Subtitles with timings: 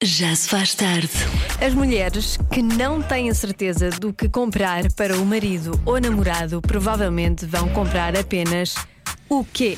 [0.00, 1.10] Já se faz tarde.
[1.60, 7.44] As mulheres que não têm certeza do que comprar para o marido ou namorado provavelmente
[7.44, 8.76] vão comprar apenas
[9.28, 9.76] o quê?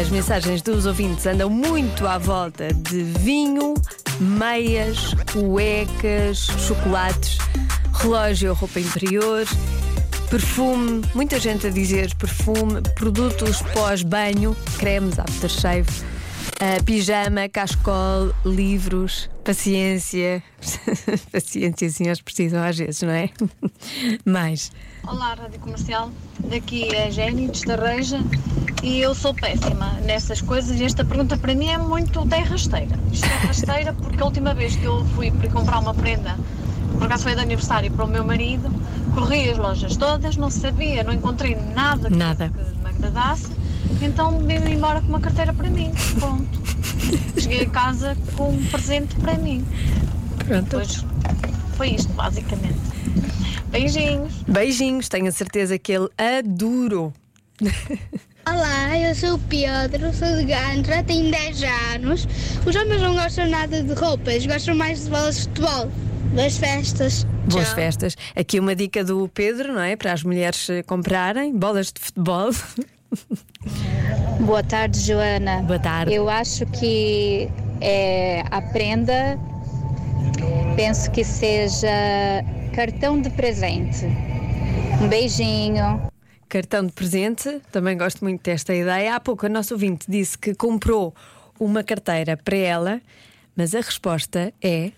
[0.00, 3.74] As mensagens dos ouvintes andam muito à volta de vinho,
[4.18, 7.38] meias, cuecas, chocolates,
[7.92, 9.46] relógio ou roupa interior,
[10.30, 15.86] perfume, muita gente a dizer perfume, produtos pós-banho, cremes, aftershave.
[16.62, 20.40] Uh, pijama, cascol, livros, paciência.
[21.32, 23.30] paciência, sim, eles precisam às vezes, não é?
[24.24, 24.70] Mais.
[25.04, 26.12] Olá, Rádio Comercial.
[26.38, 28.20] Daqui é Jenny de Estarreja
[28.80, 32.96] e eu sou péssima nessas coisas e esta pergunta para mim é muito de rasteira.
[33.10, 36.38] Isto é rasteira porque a última vez que eu fui para comprar uma prenda,
[36.92, 38.70] por acaso foi de aniversário para o meu marido,
[39.16, 42.50] corri as lojas todas, não sabia, não encontrei nada Nada.
[42.50, 43.48] que me agradasse,
[44.00, 45.92] então vim embora com uma carteira para mim.
[46.18, 46.62] Pronto.
[47.40, 49.64] Cheguei a casa com um presente para mim.
[50.46, 50.68] Pronto.
[50.70, 51.04] Pois
[51.76, 52.78] foi isto, basicamente.
[53.70, 54.32] Beijinhos.
[54.46, 57.12] Beijinhos, tenho a certeza que ele adorou.
[58.46, 61.62] Olá, eu sou o Pedro, sou de Gandra, tenho 10
[61.94, 62.28] anos.
[62.66, 65.90] Os homens não gostam nada de roupas, gostam mais de bolas de futebol,
[66.32, 67.24] das festas.
[67.48, 67.74] Boas Tchau.
[67.74, 68.16] festas.
[68.34, 69.96] Aqui uma dica do Pedro, não é?
[69.96, 72.50] Para as mulheres eh, comprarem bolas de futebol.
[74.40, 75.62] Boa tarde, Joana.
[75.62, 76.14] Boa tarde.
[76.14, 77.48] Eu acho que
[77.80, 79.38] é, a prenda,
[80.74, 81.88] penso que seja
[82.74, 84.06] cartão de presente.
[85.00, 86.10] Um beijinho.
[86.48, 89.14] Cartão de presente, também gosto muito desta ideia.
[89.16, 91.14] Há pouco a nossa ouvinte disse que comprou
[91.60, 93.00] uma carteira para ela,
[93.54, 94.92] mas a resposta é.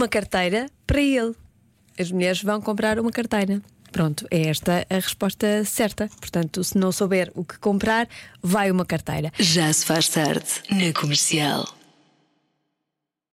[0.00, 1.34] Uma carteira para ele.
[1.98, 3.60] As mulheres vão comprar uma carteira.
[3.92, 6.08] Pronto, é esta a resposta certa.
[6.18, 8.08] Portanto, se não souber o que comprar,
[8.42, 9.30] vai uma carteira.
[9.38, 11.79] Já se faz tarde na comercial.